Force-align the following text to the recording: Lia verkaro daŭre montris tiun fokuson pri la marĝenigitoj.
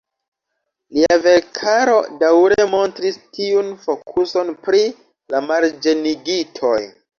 Lia 0.95 1.17
verkaro 1.25 1.97
daŭre 2.23 2.65
montris 2.73 3.21
tiun 3.39 3.71
fokuson 3.85 4.53
pri 4.65 4.83
la 5.37 5.45
marĝenigitoj. 5.53 6.77